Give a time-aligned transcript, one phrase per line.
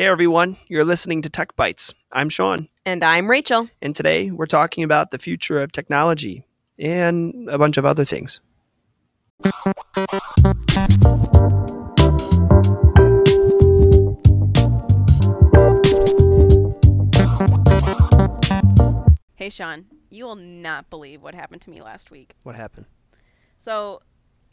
[0.00, 1.92] Hey everyone, you're listening to Tech Bites.
[2.12, 3.68] I'm Sean, And I'm Rachel.
[3.82, 6.44] and today we're talking about the future of technology
[6.78, 8.40] and a bunch of other things.
[19.34, 22.34] Hey, Sean, you will not believe what happened to me last week.
[22.42, 22.86] What happened?
[23.58, 24.02] So,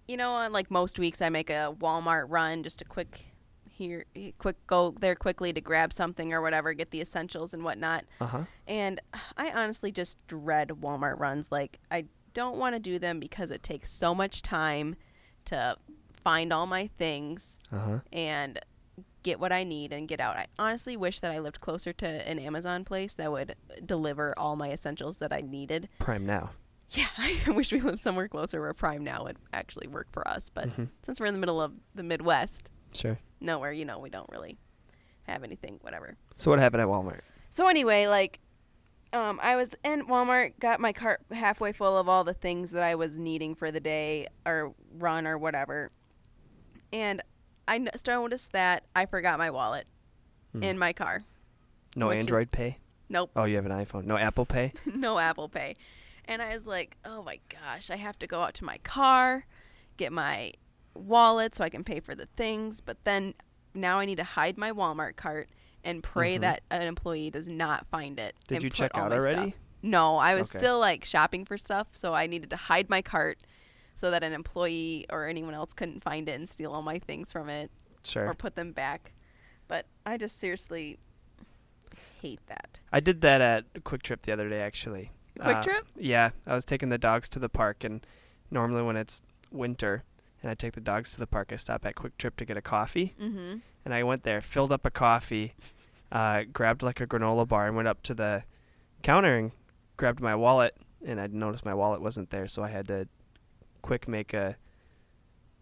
[0.07, 3.25] you know, on like most weeks, I make a Walmart run, just a quick
[3.75, 4.05] here,
[4.37, 8.05] quick go there quickly to grab something or whatever, get the essentials and whatnot.
[8.21, 8.43] Uh huh.
[8.67, 9.01] And
[9.37, 11.51] I honestly just dread Walmart runs.
[11.51, 14.95] Like, I don't want to do them because it takes so much time
[15.45, 15.75] to
[16.23, 17.99] find all my things Uh huh.
[18.11, 18.59] and
[19.23, 20.37] get what I need and get out.
[20.37, 24.55] I honestly wish that I lived closer to an Amazon place that would deliver all
[24.55, 25.89] my essentials that I needed.
[25.99, 26.51] Prime now.
[26.91, 30.49] Yeah, I wish we lived somewhere closer where Prime Now would actually work for us.
[30.49, 30.89] But Mhm.
[31.03, 33.19] since we're in the middle of the Midwest, Sure.
[33.45, 34.57] Nowhere, you know, we don't really
[35.23, 36.17] have anything, whatever.
[36.37, 37.21] So what happened at Walmart?
[37.49, 38.39] So anyway, like,
[39.13, 42.83] um, I was in Walmart, got my cart halfway full of all the things that
[42.83, 45.91] I was needing for the day or run or whatever,
[46.91, 47.21] and
[47.67, 49.87] I noticed that I forgot my wallet
[50.51, 50.63] Hmm.
[50.63, 51.23] in my car.
[51.95, 52.77] No which is- Android Pay.
[53.07, 54.05] Nope, Oh, you have an iPhone.
[54.05, 54.73] No Apple Pay.
[54.85, 55.75] no Apple Pay.
[56.25, 59.45] And I was like, oh my gosh, I have to go out to my car,
[59.97, 60.53] get my
[60.95, 62.81] wallet so I can pay for the things.
[62.81, 63.33] But then
[63.73, 65.49] now I need to hide my Walmart cart
[65.83, 66.41] and pray Mhm.
[66.41, 68.35] that an employee does not find it.
[68.47, 69.51] Did you check out already?
[69.51, 69.59] stuff.
[69.83, 70.57] No, I was Okay.
[70.59, 73.37] still like shopping for stuff, so I needed to hide my cart
[73.93, 77.31] so that an employee or anyone else couldn't find it and steal all my things
[77.31, 77.69] from it
[78.03, 78.27] Sure.
[78.29, 79.13] or put them back.
[79.67, 80.97] But I just seriously
[82.21, 82.79] hate that.
[82.91, 85.11] I did that at a QuikTrip the other day, actually.
[85.39, 85.87] Quick Uh, Trip?
[85.95, 88.05] Yeah, I was taking the dogs to the park, and
[88.49, 89.21] normally when it's
[89.51, 90.03] winter
[90.45, 92.61] and I take the dogs to the park, I stop at QuikTrip to get a
[92.61, 93.15] coffee.
[93.19, 93.55] Mm-hmm.
[93.83, 95.55] And I went there, filled up a coffee,
[96.11, 98.43] uh, grabbed like a granola bar, and went up to the
[99.01, 99.51] counter and
[99.97, 100.77] grabbed my wallet.
[101.03, 103.07] And I noticed my wallet wasn't there, so I had to
[103.81, 104.57] quick make a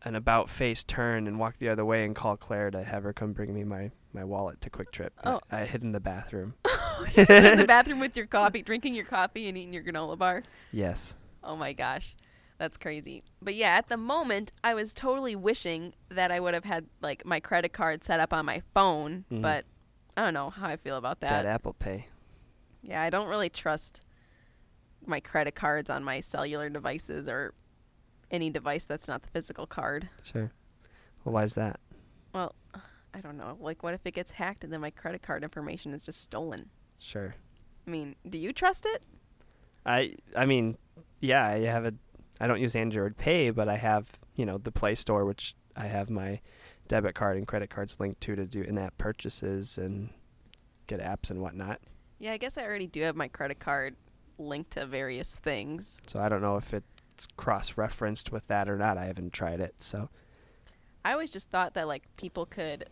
[0.02, 3.13] an about face turn and walk the other way and call Claire to have her
[3.13, 5.12] come bring me my, my wallet to QuikTrip.
[5.24, 5.40] Oh.
[5.50, 6.56] I, I hid in the bathroom.
[7.16, 10.44] in the bathroom with your coffee, drinking your coffee and eating your granola bar.
[10.74, 11.16] Yes.
[11.41, 12.18] Oh my gosh.
[12.63, 13.24] That's crazy.
[13.41, 17.25] But yeah, at the moment, I was totally wishing that I would have had like
[17.25, 19.41] my credit card set up on my phone, Mhm.
[19.41, 19.66] but
[20.16, 21.46] I don't know how I feel about That that.
[21.46, 22.07] Apple Pay.
[22.81, 24.00] Yeah, I don't really trust
[25.06, 27.53] my credit cards on my cellular devices or
[28.31, 30.07] any device that's not the physical card.
[30.24, 30.53] Sure.
[31.25, 31.81] Well, why is that?
[32.31, 32.56] Well,
[33.13, 33.57] I don't know.
[33.59, 36.69] Like what if it gets hacked and then my credit card information is just stolen?
[36.97, 37.35] Sure.
[37.85, 39.03] I mean, do you trust it?
[39.85, 40.78] I I mean,
[41.19, 41.94] yeah, I have a
[42.39, 45.88] I don't use Android Pay, but I have, you know, the Play Store which I
[45.88, 46.39] have my
[46.88, 50.09] debit card and credit cards linked to to do in-app purchases and
[50.88, 51.79] get apps and whatnot.
[52.19, 53.95] Yeah, I guess I already do have my credit card
[54.38, 55.99] linked to various things.
[56.07, 58.97] So I don't know if it's cross-referenced with that or not.
[58.97, 59.75] I haven't tried it.
[59.79, 60.09] So
[61.05, 62.89] I always just thought that like people could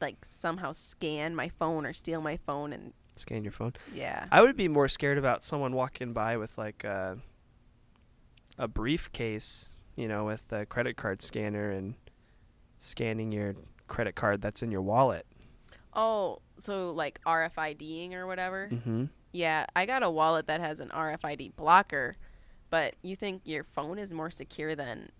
[0.00, 3.72] like somehow scan my phone or steal my phone and scan your phone.
[3.94, 4.26] yeah.
[4.32, 7.18] I would be more scared about someone walking by with like a
[8.62, 11.94] a briefcase, you know, with a credit card scanner and
[12.78, 13.54] scanning your
[13.88, 15.26] credit card that's in your wallet.
[15.94, 18.68] oh, so like RFIDing or whatever.
[18.72, 19.10] Mhm.
[19.32, 22.16] Yeah, I got a wallet that has an RFID blocker,
[22.70, 25.10] but you think your phone is more secure than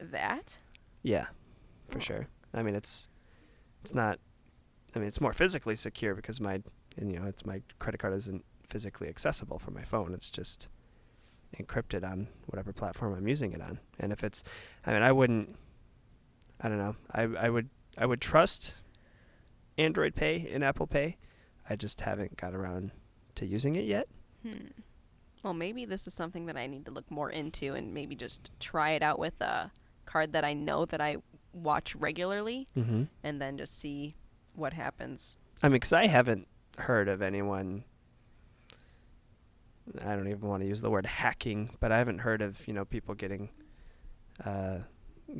[0.00, 0.56] that?
[1.02, 1.26] Yeah,
[1.88, 2.00] for Oh.
[2.00, 2.26] sure.
[2.52, 3.08] I mean, it's
[3.82, 4.18] it's not.
[4.94, 6.62] I mean, it's more physically secure because my
[6.96, 10.12] and you know, it's my credit card isn't physically accessible from my phone.
[10.12, 10.68] It's just
[11.56, 13.78] encrypted on whatever platform I'm using it on.
[13.98, 14.42] And if it's,
[14.86, 15.56] I mean, I wouldn't.
[16.60, 16.96] I don't know.
[17.12, 18.80] I I would I would trust
[19.76, 21.16] Android Pay and Apple Pay.
[21.70, 22.90] I just haven't got around
[23.36, 24.08] to using it yet.
[24.42, 24.68] Hmm.
[25.44, 28.50] Well, maybe this is something that I need to look more into and maybe just
[28.58, 29.70] try it out with a
[30.04, 31.18] card that I know that I
[31.52, 33.04] watch regularly Mm-hmm.
[33.22, 34.16] and then just see
[34.54, 35.36] what happens.
[35.62, 36.48] I mean, because I haven't
[36.78, 37.84] heard of anyone.
[40.04, 42.74] I don't even want to use the word hacking, but I haven't heard of you
[42.74, 43.50] know people getting,
[44.44, 44.78] uh,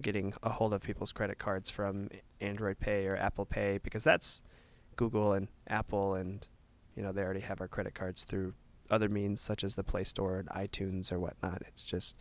[0.01, 2.09] getting a hold of people's credit cards from
[2.41, 4.43] Android Pay or Apple Pay because that's
[4.97, 6.47] Google and Apple and
[6.97, 8.55] you know they already have our credit cards through
[8.91, 11.63] other means such as the Play Store and iTunes or whatnot.
[11.67, 12.17] It's just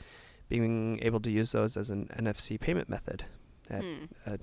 [0.50, 3.26] being able to use those as an NFC payment method
[3.70, 4.06] at Hmm.
[4.26, 4.40] a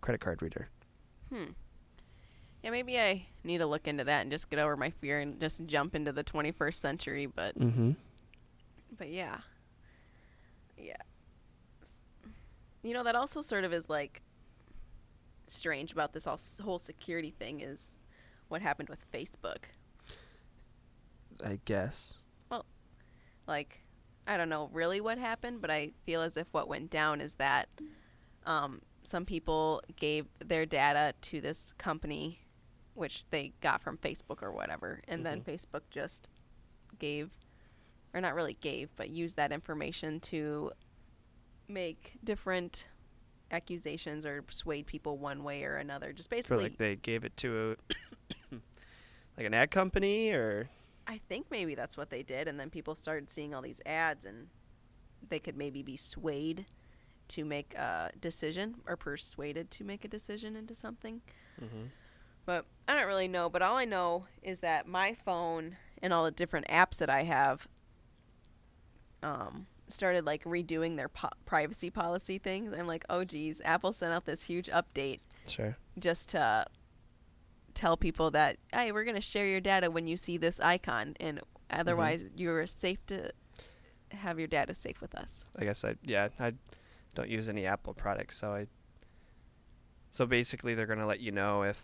[0.00, 0.68] credit card reader.
[1.32, 1.50] Hmm.
[2.66, 5.38] Yeah, maybe I need to look into that and just get over my fear and
[5.38, 7.26] just jump into the 21st century.
[7.26, 7.92] But Mm-hmm.
[8.98, 9.38] but yeah,
[10.76, 10.96] yeah.
[12.82, 14.20] You know that also sort of is like
[15.46, 17.94] strange about this all whole security thing is
[18.48, 19.66] what happened with Facebook.
[21.44, 22.14] I guess.
[22.50, 22.66] Well,
[23.46, 23.84] like,
[24.26, 27.34] I don't know really what happened, but I feel as if what went down is
[27.34, 27.68] that
[28.44, 32.40] um, some people gave their data to this company,
[32.96, 36.28] which they got from Facebook or whatever, and then Facebook just
[36.98, 37.30] gave,
[38.14, 40.72] or not really gave, but used that information to
[41.68, 42.86] make different
[43.50, 46.12] accusations or swayed people one way or another.
[46.12, 47.76] Just basically, like they gave it to
[48.52, 48.54] a
[49.36, 50.68] like an ad company or
[51.06, 54.24] I think maybe that's what they did, and then people started seeing all these ads,
[54.24, 54.48] and
[55.28, 56.66] they could maybe be swayed
[57.28, 61.20] to make a decision or persuaded to make a decision into something.
[61.60, 61.86] mm-hmm.
[62.46, 63.48] But I don't really know.
[63.48, 67.24] But all I know is that my phone and all the different apps that I
[67.24, 67.68] have
[69.22, 72.72] um, started like redoing their po- privacy policy things.
[72.72, 75.76] I'm like, oh geez, Apple sent out this huge update sure.
[75.98, 76.66] just to
[77.74, 81.14] tell people that hey we're going to share your data when you see this icon
[81.20, 83.30] and otherwise you're safe to
[84.12, 86.54] have your data safe with us I guess I yeah I
[87.16, 88.66] don't use any Apple products, so I.
[90.10, 91.82] So basically, they're gonna let you know if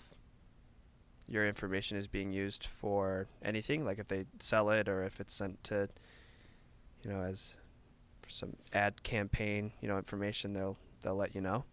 [1.33, 5.35] your information is being used for anything, like if they sell it or if it's
[5.35, 5.89] sent to,
[7.03, 7.55] you know, as
[8.21, 10.53] for some ad campaign, you know, information.
[10.53, 11.65] They'll they'll let you know.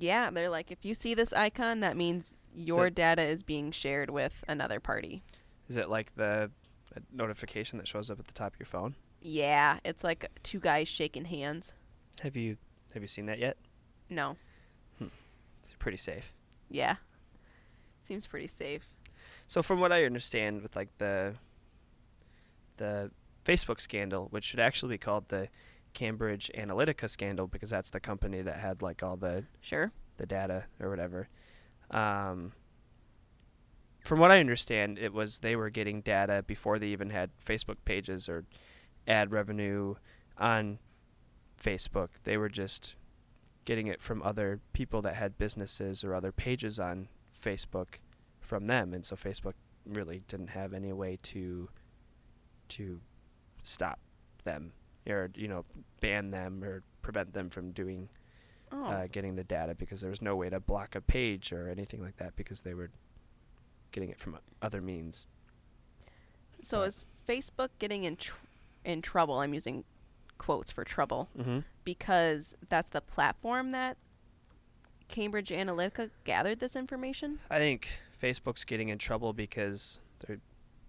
[0.00, 3.70] yeah they're like if you see this icon that means your it- data is being
[3.70, 5.22] shared with another party
[5.68, 6.50] Is it like the
[6.96, 8.94] uh, notification that shows up at the top of your phone?
[9.20, 11.74] yeah it's like two guys shaking hands
[12.22, 12.56] Have you
[12.94, 13.56] have you seen that yet?
[14.08, 14.36] no
[15.00, 16.32] It's pretty safe.
[16.70, 16.96] yeah
[18.00, 18.88] seems pretty safe
[19.52, 21.34] So from what I understand with like the
[22.78, 23.10] the
[23.44, 25.48] Facebook scandal, which should actually be called the
[25.92, 30.64] Cambridge Analytica scandal because that's the company that had like all the sure the data
[30.80, 31.28] or whatever.
[31.90, 32.54] Um,
[34.02, 37.76] from what I understand, it was they were getting data before they even had Facebook
[37.84, 38.46] pages or
[39.06, 39.96] ad revenue
[40.38, 40.78] on
[41.62, 42.08] Facebook.
[42.24, 42.94] They were just
[43.66, 47.08] getting it from other people that had businesses or other pages on
[47.38, 47.96] Facebook
[48.52, 49.54] from them, and so Facebook
[49.86, 51.70] really didn't have any way to
[52.68, 53.00] to
[53.62, 53.98] stop
[54.44, 54.72] them
[55.08, 55.64] or you know
[56.00, 58.10] ban them or prevent them from doing
[58.70, 61.66] oh uh, getting the data because there was no way to block a page or
[61.70, 62.90] anything like that because they were
[63.90, 65.26] getting it from other means.
[66.62, 68.36] so but- is facebook getting in tr-
[68.84, 69.82] in trouble i'm using
[70.36, 71.60] quotes for trouble Mm-hmm.
[71.84, 73.96] because that's the platform that
[75.08, 77.38] Cambridge Analytica gathered this information.
[77.50, 77.86] I think
[78.22, 80.38] Facebook's getting in trouble because they're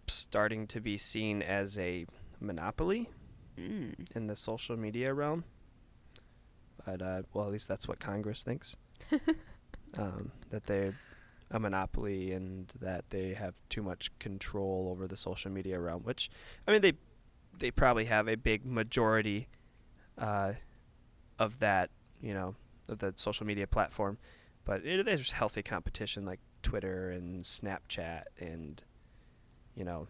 [0.07, 2.05] starting to be seen as a
[2.39, 3.09] monopoly
[3.57, 3.93] Mm.
[4.15, 5.43] in the social media realm.
[6.85, 8.75] But uh, well, at least that's what Congress thinks.
[9.97, 10.95] um, that they're
[11.51, 16.01] a monopoly and that they have too much control over the social media realm.
[16.03, 16.29] Which,
[16.67, 16.93] I mean, they
[17.57, 19.47] they probably have a big majority
[20.17, 20.53] uh,
[21.37, 21.91] of that,
[22.21, 22.55] you know,
[22.89, 24.17] of the social media platform.
[24.65, 28.81] But it, there's healthy competition like Twitter and Snapchat and
[29.75, 30.07] you know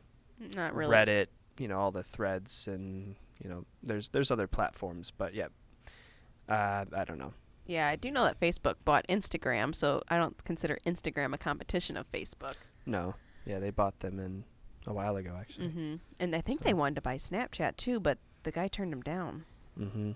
[0.55, 0.95] Not really.
[0.95, 1.27] Reddit,
[1.57, 5.47] you know, all the threads and you know, there's there's other platforms, but yeah,
[6.47, 7.33] uh, I don't know.
[7.65, 11.97] Yeah, I do know that Facebook bought Instagram, so I don't consider Instagram a competition
[11.97, 12.55] of Facebook.
[12.85, 14.43] No, yeah, they bought them in
[14.85, 15.69] a while ago actually.
[15.69, 19.01] hmm And I think they wanted to buy Snapchat too, but the guy turned them
[19.01, 19.45] down.
[19.79, 20.11] Mm-hmm.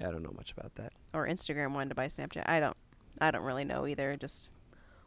[0.00, 0.92] Yeah, I don't know much about that.
[1.14, 2.48] Or Instagram wanted to buy Snapchat.
[2.48, 2.76] I don't.
[3.20, 4.16] I don't really know either.
[4.16, 4.50] Just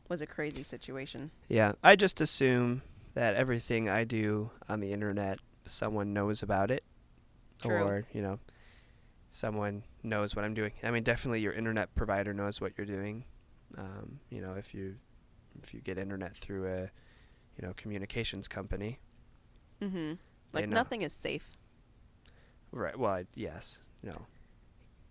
[0.10, 1.32] was a crazy situation.
[1.48, 2.82] Yeah, I just assume
[3.14, 6.84] that everything I do on the internet, someone knows about it,
[7.62, 7.72] True.
[7.84, 8.40] or you know,
[9.30, 10.72] someone knows what I'm doing.
[10.84, 13.24] I mean, definitely your internet provider knows what you're doing.
[13.78, 14.96] Um, you know, if you
[15.64, 16.82] if you get internet through a
[17.58, 19.00] you know communications company,
[19.82, 20.14] mm-hmm.
[20.54, 20.76] Like know.
[20.76, 21.58] nothing is safe.
[22.72, 22.98] right?
[22.98, 24.26] Well, I, yes, no,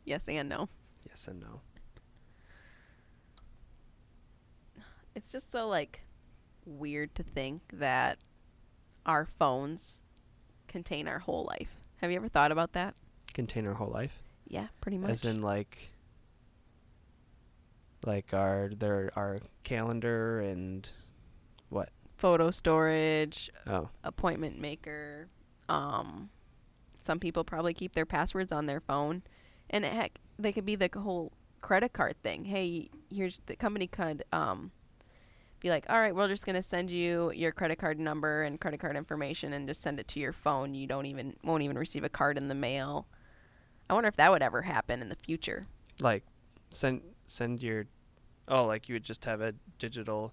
[0.05, 0.69] Yes and no.
[1.09, 1.61] yes and no.
[5.19, 6.03] It's just so like
[6.65, 8.19] weird to think that
[9.05, 10.01] our phones
[10.69, 11.71] contain our whole life.
[11.97, 12.95] Have you ever thought about that?
[13.35, 15.11] Contain our whole life, Yeah, pretty much.
[15.11, 15.91] as in like
[18.07, 20.89] like our their our calendar and
[21.69, 21.89] what?
[22.17, 25.27] photo storage, Oh, appointment maker.
[25.69, 26.31] Um,
[27.01, 29.23] some people probably keep their passwords on their phone,
[29.69, 32.45] and heck, they could be the whole credit card thing.
[32.45, 34.71] Hey, here's the company could um
[35.61, 38.81] be like, all right, we're just gonna send you your credit card number and credit
[38.81, 40.75] card information, and just send it to your phone.
[40.75, 43.07] You don't even won't even receive a card in the mail.
[43.91, 45.67] I wonder if that would ever happen in the future.
[46.01, 46.25] like
[46.71, 47.87] send send your
[48.51, 50.33] Oh, like you would just have a digital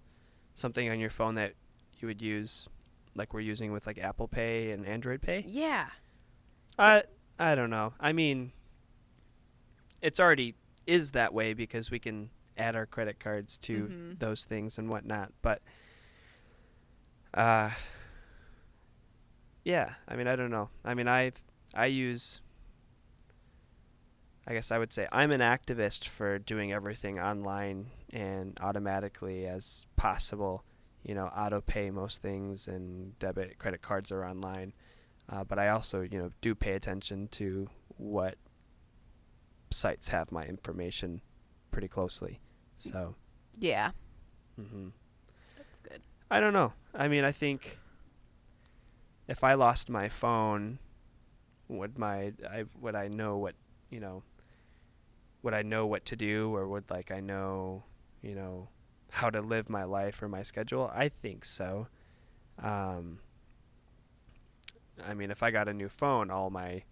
[0.54, 1.54] something on your phone that
[2.00, 2.70] you would use,
[3.14, 5.44] like we're using with like Apple Pay and Android Pay.
[5.48, 5.88] Yeah.
[6.80, 7.04] I
[7.38, 7.94] I don't know.
[8.00, 8.54] I mean,
[10.02, 10.56] it's already
[10.88, 14.20] is that way because we can add our credit cards to Mhm.
[14.20, 15.32] those things and whatnot.
[15.42, 15.62] But
[17.34, 17.72] uh,
[19.64, 19.96] yeah.
[20.08, 20.70] I mean, I don't know.
[20.84, 21.32] I mean, I
[21.74, 22.40] I use.
[24.48, 29.88] I guess I would say I'm an activist for doing everything online and automatically as
[29.96, 30.64] possible.
[31.04, 34.74] You know, auto pay most things and debit credit cards are online.
[35.28, 38.36] Uh, but I also, you know, do pay attention to what
[39.72, 41.22] sites have my information
[41.72, 42.40] pretty closely.
[42.78, 43.16] So,
[43.58, 43.92] Yeah.
[44.56, 44.90] hmm
[45.58, 46.02] That's good.
[46.30, 46.74] I don't know.
[46.94, 47.78] I mean, I think
[49.28, 50.80] if I lost my phone,
[51.68, 53.56] would my I would I know what
[53.90, 54.24] you know?
[55.44, 57.84] Would I know what to do, or would like I know,
[58.22, 58.70] you know,
[59.12, 60.92] how to live my life or my schedule?
[60.94, 61.88] I think so.
[62.58, 63.20] Um,
[65.06, 66.84] I mean, if I got a new phone, all my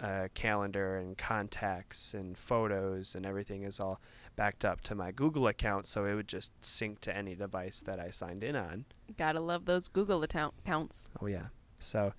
[0.00, 4.00] uh, calendar and contacts and photos and everything is all
[4.40, 8.00] backed up to my Google account, so it would just sync to any device that
[8.00, 8.86] I signed in on.
[9.18, 11.08] Gotta love those Google account counts.
[11.20, 11.48] Oh yeah.
[11.78, 12.14] So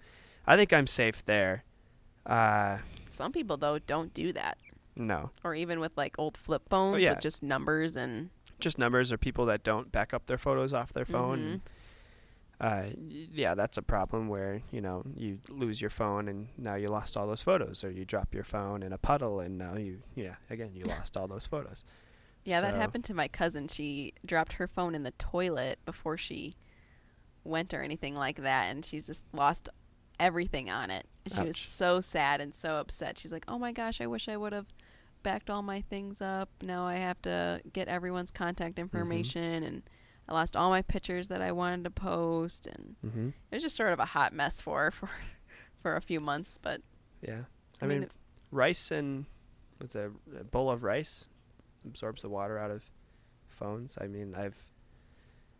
[0.45, 1.63] I think I'm safe there.
[2.27, 2.77] Uh
[3.09, 4.59] Some people though don't do that,
[4.95, 5.31] no.
[5.43, 7.13] or even with like old flip phones yeah.
[7.13, 8.29] with just numbers and.
[8.59, 11.39] Just numbers or people that don't back up their photos off their phone.
[11.39, 11.51] Mhm.
[11.53, 11.61] and,
[12.61, 12.83] Uh
[13.33, 17.17] yeah, that's a problem where, you know, you lose your phone and now you lost
[17.17, 20.35] all those photos or you drop your phone in a puddle and now you yeah,
[20.51, 21.83] again, you lost all those photos.
[22.43, 23.67] Yeah, that happened to my cousin.
[23.67, 26.55] She dropped her phone in the toilet before she
[27.43, 29.69] went or anything like that, and she's just lost
[30.19, 31.07] everything on it.
[31.33, 33.17] She was so sad and so upset.
[33.19, 34.67] She's like, "Oh my gosh, I wish I would have
[35.23, 36.49] backed all my things up.
[36.63, 38.81] Now I have to get everyone's contact Mm-hmm.
[38.81, 39.83] information, and
[40.27, 43.33] I lost all my pictures that I wanted to post, and Mhm.
[43.51, 45.09] it was just sort of a hot mess for her for
[45.81, 46.57] for a few months.
[46.61, 46.81] But
[47.21, 47.43] Yeah.
[47.81, 48.09] I, I, mean, mean,
[48.51, 49.25] rice and
[49.79, 51.25] what's a, a bowl of rice
[51.85, 52.83] absorbs the water out of
[53.47, 53.97] phones.
[53.99, 54.57] I mean, I've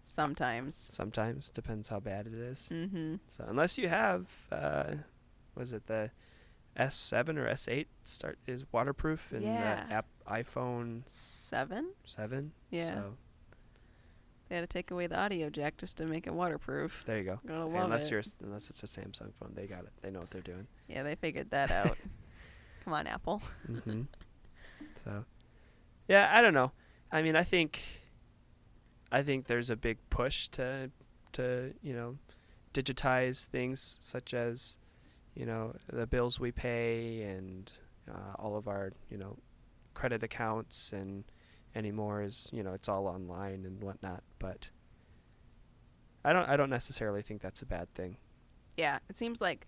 [0.05, 0.89] sometimes.
[0.93, 2.67] sometimes depends how bad it is.
[2.71, 3.15] Mm-hmm.
[3.27, 4.95] So unless you have, uh,
[5.55, 6.11] was it the
[6.77, 9.85] S7 or S8 start is waterproof in Yeah.
[9.87, 11.91] the app iPhone Seven.
[12.05, 12.51] 7.
[12.69, 12.93] Yeah.
[12.93, 13.13] So
[14.47, 17.03] They had to take away the audio jack just to make it waterproof.
[17.05, 17.39] there you go.
[17.45, 18.11] Okay, love unless it.
[18.11, 19.91] you're unless it's a Samsung phone, they got it.
[20.01, 20.67] They know what they're doing.
[20.87, 21.97] Yeah, they figured that out.
[22.85, 23.41] Come on, Apple.
[23.67, 24.01] hmm
[25.03, 25.25] so,
[26.11, 26.73] yeah, I don't know.
[27.09, 27.79] I mean, I think,
[29.13, 30.91] I think there's a big push to,
[31.31, 32.17] to you know,
[32.73, 34.75] digitize things such as,
[35.35, 37.71] you know, the bills we pay and
[38.09, 39.37] uh, all of our, you know,
[39.93, 41.23] credit accounts and
[41.75, 44.21] anymore is, you know, it's all online and whatnot.
[44.37, 44.69] But
[46.25, 48.17] I don't, I don't necessarily think that's a bad thing.
[48.75, 49.65] Yeah, it seems like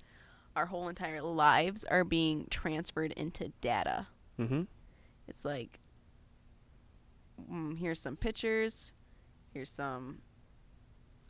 [0.58, 4.08] our whole entire lives are being transferred into data.
[4.38, 4.64] Mm-hmm.
[5.30, 5.80] It's like,
[7.52, 8.94] mm, here's some pictures,
[9.54, 10.20] here's some,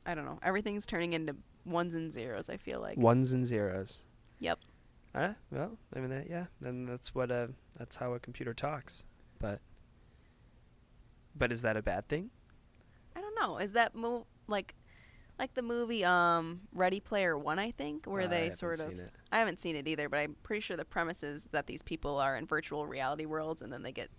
[0.06, 2.98] I don't know, everything's turning into ones and zeros, I feel like.
[2.98, 4.02] Ones and zeros.
[4.40, 4.60] Yep.
[5.16, 9.06] Ah, well, I mean, that, yeah, then that's what uh, that's how a computer talks.
[9.40, 9.60] But,
[11.36, 12.32] but is that a bad thing?
[13.16, 13.58] I don't know.
[13.58, 14.74] Is that move like,
[15.38, 17.60] like the movie um Ready Player One?
[17.60, 18.94] I think where I they sort of.
[19.32, 22.18] I haven't seen it either, but I'm pretty sure the premise is that these people
[22.18, 24.10] are in virtual reality worlds, and then they get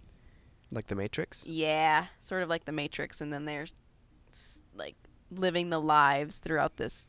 [0.75, 1.45] like the Matrix.
[1.47, 3.67] Yeah, sort of like the Matrix, and then they're
[4.75, 4.97] like
[5.31, 7.09] living the lives throughout this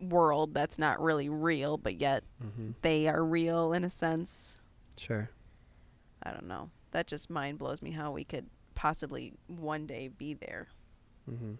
[0.00, 2.70] world that's not really real, but yet Mm-hmm.
[2.82, 4.58] they are real in a sense.
[4.96, 5.30] Sure.
[6.22, 6.70] I don't know.
[6.92, 10.68] That just mind blows me how we could possibly one day be there.
[11.30, 11.54] Mm-hmm.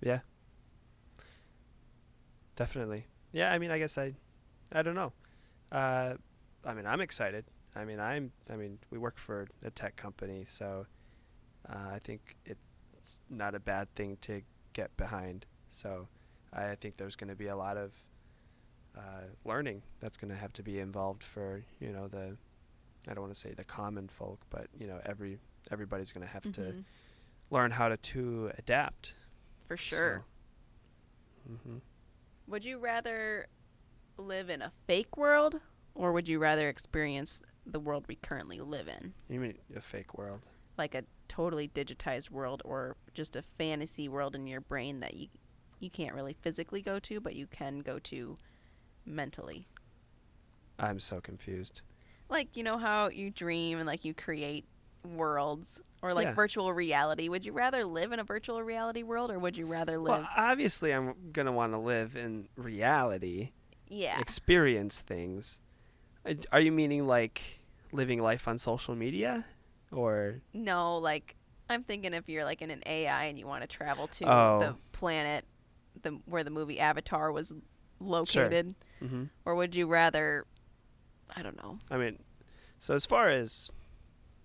[0.00, 0.20] Yeah.
[2.56, 3.06] Definitely.
[3.32, 3.52] Yeah.
[3.52, 4.14] I mean, I guess I,
[4.72, 5.12] I don't know.
[5.70, 6.14] Uh,
[6.64, 7.44] I mean, I'm excited.
[7.76, 8.32] I mean, I'm.
[8.50, 10.86] I mean, we work for a tech company, so
[11.68, 12.60] uh, I think it's
[13.30, 15.46] not a bad thing to get behind.
[15.68, 16.08] So
[16.52, 17.94] I think there's going to be a lot of
[18.96, 22.36] uh, learning that's going to have to be involved for you know the.
[23.08, 25.38] I don't want to say the common folk, but you know every
[25.70, 26.84] everybody's going to have to Mhm.
[27.50, 29.14] learn how to to adapt.
[29.66, 30.24] For sure.
[31.46, 31.78] hmm
[32.46, 33.46] Would you rather
[34.16, 35.56] live in a fake world
[35.94, 39.14] or would you rather experience the world we currently live in?
[39.28, 40.40] You mean a fake world?
[40.76, 45.28] Like a totally digitized world or just a fantasy world in your brain that you
[45.80, 48.36] you can't really physically go to but you can go to
[49.06, 49.66] mentally.
[50.78, 51.82] I'm so confused.
[52.28, 54.64] Like, you know how you dream and like you create
[55.04, 56.34] worlds Or like Yeah.
[56.34, 57.28] virtual reality.
[57.28, 60.28] Would you rather live in a virtual reality world or would you rather live Well,
[60.36, 63.50] obviously, I'm gonna want to live in reality,
[63.88, 64.20] Yeah.
[64.20, 65.58] experience things.
[66.52, 67.57] Are you meaning like
[67.92, 69.44] living life on social media,
[69.92, 71.34] or No, like
[71.70, 74.58] I'm thinking if you're like in an AI and you want to travel to Oh.
[74.60, 75.44] the planet
[76.02, 77.52] the where the movie Avatar was
[78.00, 80.46] located, hmm or would you rather
[81.36, 81.78] I don't know.
[81.90, 82.20] I mean,
[82.78, 83.70] so as far as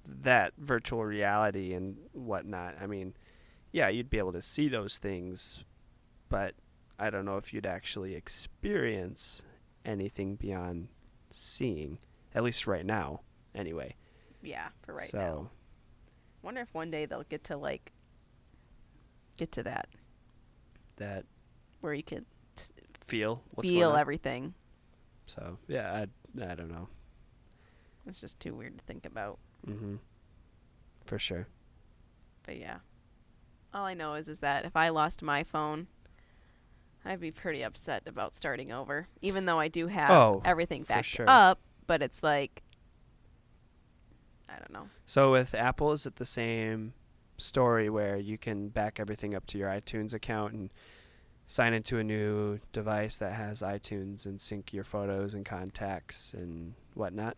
[0.06, 3.14] that virtual reality and whatnot, I mean,
[3.72, 5.64] yeah, you'd be able to see those things,
[6.28, 6.56] but
[7.00, 9.44] I don't know if you'd actually experience
[9.86, 10.90] anything beyond
[11.32, 12.00] seeing,
[12.36, 13.22] at least right now,
[13.56, 13.96] anyway.
[14.42, 15.50] Yeah, for right so, now.
[16.42, 17.92] Wonder if one day they'll get to like
[19.38, 19.88] get to that
[20.98, 21.26] that
[21.82, 22.26] where you could
[23.08, 24.00] feel what's feel going on.
[24.00, 24.54] everything.
[25.26, 26.88] So yeah, I I don't know.
[28.06, 29.40] It's just too weird to think about.
[29.68, 29.96] Mm-hmm.
[31.06, 31.48] For sure.
[32.46, 32.78] But yeah.
[33.74, 35.88] All I know is is that if I lost my phone,
[37.06, 39.08] I'd be pretty upset about starting over.
[39.22, 41.30] Even though I do have Oh, everything backed sure.
[41.30, 42.62] up, but it's like
[44.54, 44.90] I don't know.
[45.06, 46.94] So with Apple, is it the same
[47.38, 50.70] story where you can back everything up to your iTunes account and
[51.48, 56.74] sign into a new device that has iTunes and sync your photos and contacts and
[56.94, 57.36] whatnot?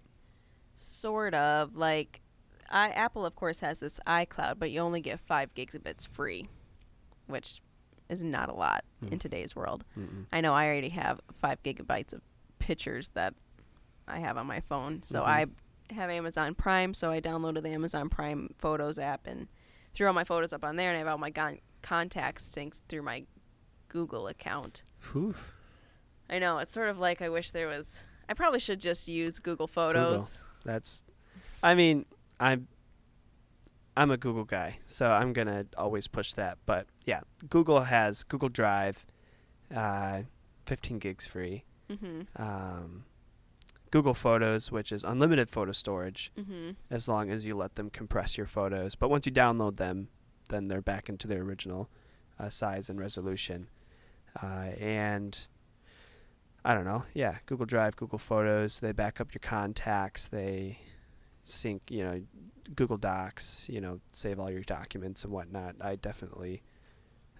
[0.75, 2.21] Sort of like
[2.69, 6.49] I Apple of course has this iCloud, but you only get 5 gigabits free,
[7.27, 7.61] which
[8.09, 9.07] is not a lot Hmm.
[9.13, 9.83] in today's world.
[9.97, 10.25] Mm-mm.
[10.33, 12.21] I know I already have 5 gigabytes of
[12.59, 13.33] pictures that
[14.07, 15.01] I have on my phone.
[15.03, 15.25] So Mhm.
[15.27, 15.45] I
[15.91, 19.47] have Amazon Prime, so I downloaded the Amazon Prime Photos app and
[19.93, 22.81] threw all my photos up on there and I have all my gon- contacts synced
[22.89, 23.25] through my
[23.89, 24.83] Google account.
[25.11, 25.35] Whew.
[26.29, 29.37] I know, it's sort of like I wish there was I probably should just use
[29.39, 30.39] Google Photos.
[30.63, 31.03] That's,
[31.61, 32.05] I mean,
[32.39, 32.67] I'm,
[33.95, 36.57] I'm a Google guy, so I'm gonna always push that.
[36.65, 39.05] But yeah, Google has Google Drive,
[39.73, 40.23] uh,
[40.65, 41.63] 15 gigs free.
[41.89, 42.25] Mhm.
[42.35, 43.05] Um,
[43.95, 46.75] Google Photos, which is unlimited photo storage, Mhm.
[46.89, 48.93] as long as you let them compress your photos.
[48.93, 50.09] But once you download them,
[50.49, 51.89] then they're back into their original
[52.37, 53.69] uh, size and resolution.
[54.43, 55.47] Uh, and
[56.65, 60.79] I don't know, yeah, Google Drive, Google Photos, they back up your contacts, they
[61.45, 62.21] sync, you know,
[62.75, 65.75] Google Docs, you know, save all your documents and whatnot.
[65.79, 66.63] I definitely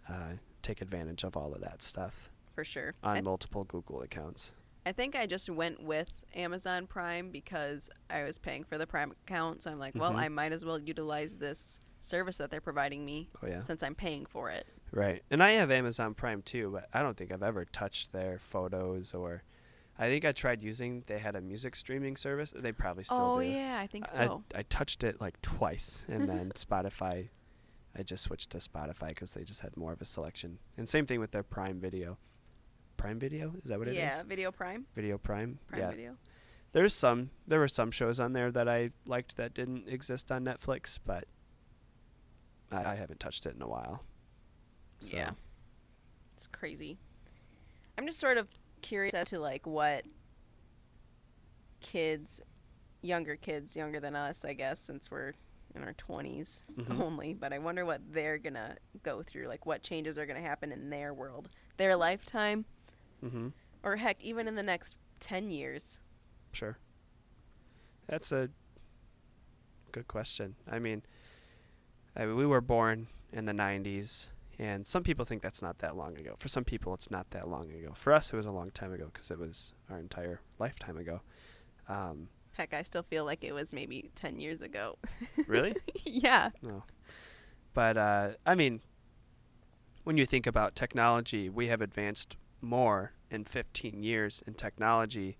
[0.08, 2.94] uh, take advantage of all of that stuff For sure.
[3.04, 4.54] on I, multiple Google accounts.
[4.86, 9.12] I think I just went with Amazon Prime because I was paying for the Prime
[9.12, 10.18] account, so I'm like, well, Mhm.
[10.20, 13.62] I might as well utilize this service that they're providing me Oh yeah.
[13.62, 14.68] since I'm paying for it.
[14.92, 15.24] Right.
[15.32, 19.14] And I have Amazon Prime too, but I don't think I've ever touched their photos
[19.16, 19.44] or
[19.98, 22.54] I think I tried using they had a music streaming service.
[22.56, 23.48] They probably still oh do.
[23.48, 24.44] yeah, I think I, so.
[24.54, 27.30] I touched it like twice and then Spotify
[27.98, 30.60] I just switched to Spotify cuz they just had more of a selection.
[30.78, 32.20] And same thing with their Prime Video.
[32.98, 33.54] Prime Video?
[33.64, 33.98] Is that what it is?
[33.98, 35.60] yeah, Video Prime, Video Prime.
[35.68, 35.90] Prime yeah.
[35.90, 36.16] Video.
[36.72, 40.44] There's some there were some shows on there that I liked that didn't exist on
[40.44, 41.26] Netflix, but
[42.72, 44.04] I, I haven't touched it in a while.
[45.02, 45.32] Yeah.
[46.36, 46.98] It's crazy.
[47.98, 48.48] I'm just sort of
[48.82, 50.04] curious as to like what
[51.80, 52.42] kids,
[53.02, 55.34] younger kids, younger than us, I guess, since we're
[55.76, 57.00] in our 20s Mhm.
[57.02, 60.42] only, but I wonder what they're going to go through, like what changes are going
[60.42, 62.66] to happen in their world, their lifetime,
[63.26, 63.54] Mhm.
[63.84, 66.00] or heck, even in the next 10 years.
[66.52, 66.78] Sure.
[68.08, 68.50] That's a
[69.92, 70.56] good question.
[70.70, 71.04] I mean,
[72.16, 74.28] I mean, we were born in the 90s,
[74.60, 76.36] and some people think that's not that long ago.
[76.40, 77.94] For some people, it's not that long ago.
[77.94, 81.22] For us, it was a long time ago because it was our entire lifetime ago.
[81.90, 84.98] Um, Heck, I still feel like it was maybe 10 years ago.
[85.48, 85.76] really?
[86.06, 86.52] yeah.
[86.62, 86.84] No.
[87.74, 88.80] But, uh, I mean,
[90.06, 95.38] when you think about technology, we have advanced more in 15 years in technology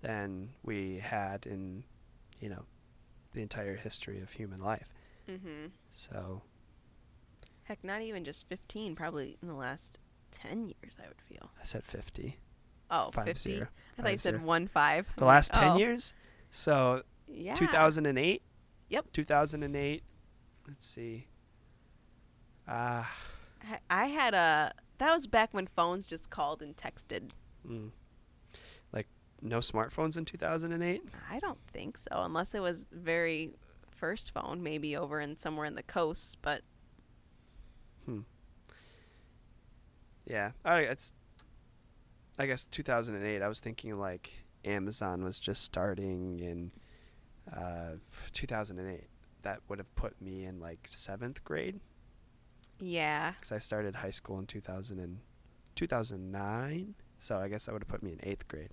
[0.00, 1.84] than we had in,
[2.40, 2.64] you know,
[3.32, 4.88] the entire history of human life.
[5.28, 5.70] Mhm.
[5.90, 6.42] So,
[7.64, 9.98] Heck, not even just 15, probably in the last
[10.30, 11.50] 10 years, I would feel.
[11.60, 12.38] I said 50.
[12.90, 13.52] Oh, Five 50.
[13.56, 13.68] zero.
[13.98, 15.12] I thought you said 1 5.
[15.16, 15.76] The last 10 oh.
[15.76, 16.14] years?
[16.50, 17.52] So, Yeah.
[17.54, 18.42] 2008?
[18.88, 19.12] Yep.
[19.12, 20.02] 2008.
[20.66, 21.28] Let's see.
[22.66, 23.10] Ah,
[23.62, 24.72] I- I had a.
[24.98, 27.30] That was back when phones just called and texted.
[27.68, 27.90] mm.
[28.92, 29.06] like
[29.40, 31.02] no smartphones in 2008?
[31.30, 33.52] I don't think so, unless it was very
[33.94, 36.34] first phone, maybe over in somewhere in the coasts.
[36.34, 36.62] But
[38.04, 38.20] Hmm.
[40.26, 41.12] Yeah, I it's.
[42.38, 43.42] I guess 2008.
[43.42, 44.32] I was thinking like
[44.64, 46.70] Amazon was just starting in
[47.54, 47.96] uh,
[48.32, 49.04] 2008.
[49.42, 51.80] that would have put me in like seventh grade
[52.80, 53.32] Yeah.
[53.32, 55.18] because I started high school in 2000 and
[55.76, 56.94] 2009.
[57.18, 58.70] So I guess that would have put me in eighth grade.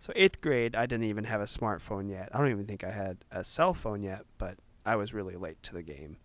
[0.00, 2.28] So eighth grade, I didn't even have a smartphone yet.
[2.32, 5.62] I don't even think I had a cell phone yet, but I was really late
[5.64, 6.16] to the game.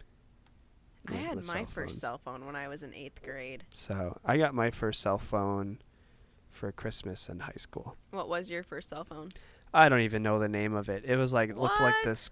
[1.08, 3.64] I had my cell first cell phone when I was in eighth grade.
[3.74, 5.80] So I got my first cell phone
[6.50, 7.96] for Christmas in high school.
[8.12, 9.32] What was your first cell phone?
[9.74, 11.06] I don't even know the name of it.
[11.06, 12.30] It was like it looked like this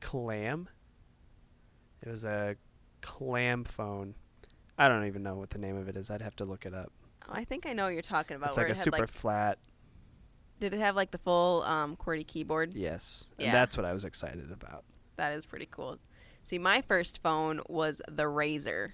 [0.00, 0.68] clam.
[2.02, 2.56] It was a
[3.00, 4.14] clam phone.
[4.80, 6.10] I don't even know what the name of it is.
[6.10, 6.90] I'd have to look it up.
[7.28, 8.48] Oh, I think I know what you're talking about.
[8.48, 9.58] it's where like a it had super like, flat.
[10.58, 12.72] did it have like the full um, QWERTY keyboard?
[12.74, 13.26] Yes.
[13.36, 13.46] Yeah.
[13.46, 14.84] And that's what I was excited about.
[15.16, 15.98] That is pretty cool.
[16.42, 18.92] See, my first phone was the RAZR.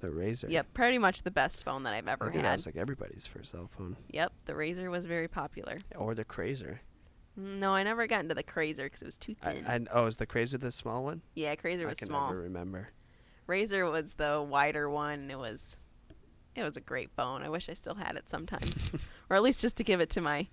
[0.00, 0.50] The RAZR.
[0.50, 2.52] Yep, pretty much the best phone that I've I ever that had.
[2.54, 3.96] was like everybody's first cell phone.
[4.10, 5.78] Yep, the RAZR was very popular.
[5.94, 6.80] Or the KRZR.
[7.36, 9.88] No, I never got into the KRZR because it was too I, thin.
[9.88, 11.22] I, oh, is the KRZR the small one?
[11.36, 12.26] yeah, KRZR was I can small.
[12.26, 12.88] never remember.
[13.48, 15.30] RAZR was the wider one.
[15.30, 15.76] It was,
[16.54, 17.42] it was a great phone.
[17.42, 18.90] I wish I still had it sometimes,
[19.30, 20.48] or at least just to give it to my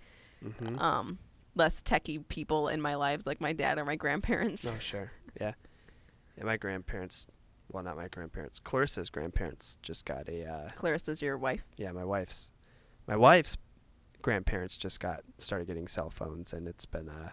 [0.57, 1.19] hmm um
[1.55, 4.65] less techie people in my lives, like my dad or my grandparents.
[4.65, 5.11] Oh, sure.
[5.39, 5.53] Yeah.
[6.37, 7.27] Yeah, my grandparents,
[7.71, 11.63] well, not my grandparents, Clarissa's grandparents just got a, uh, Clarissa's your wife.
[11.77, 12.49] yeah, my wife's,
[13.07, 13.57] my wife's
[14.21, 17.29] grandparents just got, started getting cell phones and it's been, uh,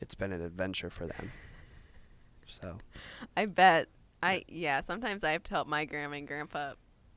[0.00, 1.30] it's been an adventure for them.
[2.60, 2.78] So,
[3.36, 3.88] I bet.
[4.22, 4.80] I yeah.
[4.80, 6.72] Sometimes I have to help my grandma and grandpa.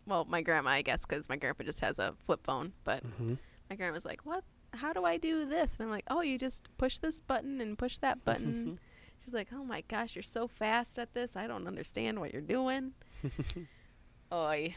[0.05, 2.73] Well, my grandma, I guess, because my grandpa just has a flip phone.
[2.83, 3.37] But mhm.
[3.69, 4.43] my grandma's like, "What?
[4.73, 7.77] How do I do this?" And I'm like, "Oh, you just push this button and
[7.77, 8.79] push that button."
[9.23, 11.35] She's like, "Oh my gosh, you're so fast at this.
[11.35, 12.93] I don't understand what you're doing."
[14.33, 14.75] Oi,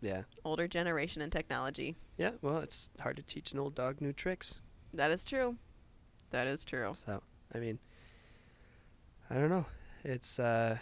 [0.00, 0.22] yeah.
[0.44, 1.96] older generation and technology.
[2.16, 4.60] Yeah, well, it's hard to teach an old dog new tricks.
[4.94, 5.56] That is true.
[6.30, 6.92] That is true.
[6.94, 7.22] So,
[7.54, 7.78] I mean,
[9.28, 9.66] I don't know.
[10.04, 10.78] It's uh,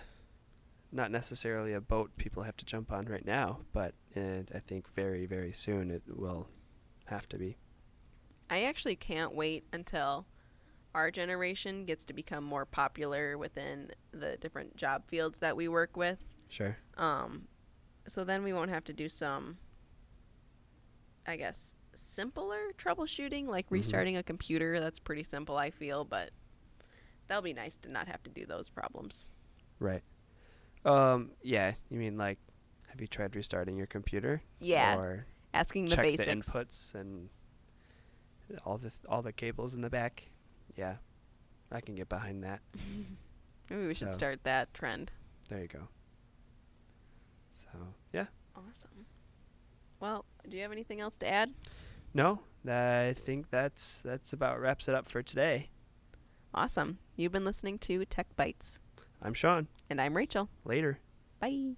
[0.95, 4.89] not necessarily a boat people have to jump on right now, but and I think
[4.95, 6.49] very, very soon it will
[7.07, 7.57] have to be.
[8.49, 10.27] I actually can't wait until
[10.95, 15.97] our generation gets to become more popular within the different job fields that we work
[15.97, 16.19] with.
[16.49, 16.77] Sure.
[16.97, 17.49] Um,
[18.07, 19.59] so then we won't have to do some,
[21.27, 23.73] I guess, simpler troubleshooting, like Mhm.
[23.73, 24.79] restarting a computer.
[24.79, 26.31] That's pretty simple, I feel, but
[27.27, 29.33] that'll be nice to not have to do those problems.
[29.81, 30.03] Right.
[30.85, 31.31] Um.
[31.43, 31.73] Yeah.
[31.91, 32.39] You mean like,
[32.89, 34.43] have you tried restarting your computer?
[34.61, 36.27] Yeah, Or asking the basics.
[36.27, 37.29] the inputs and
[38.65, 40.31] all the th- all the cables in the back.
[40.77, 40.97] Yeah,
[41.73, 42.61] I can get behind that.
[43.71, 45.11] Maybe we should start that trend.
[45.49, 45.89] There you go.
[47.53, 47.69] So
[48.13, 48.27] yeah.
[48.55, 49.07] Awesome.
[50.01, 51.53] Well, do you have anything else to add?
[52.13, 55.71] No, I think that's that's about wraps it up for today.
[56.53, 56.99] Awesome.
[57.17, 58.79] You've been listening to Tech Bites,
[59.25, 59.69] I'm Sean.
[59.89, 60.51] and I'm Rachel.
[60.65, 61.01] Later.
[61.41, 61.77] Bye.